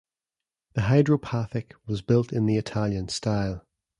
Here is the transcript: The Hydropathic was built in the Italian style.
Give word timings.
The 0.73 0.81
Hydropathic 0.81 1.73
was 1.85 2.01
built 2.01 2.33
in 2.33 2.47
the 2.47 2.57
Italian 2.57 3.07
style. 3.09 3.67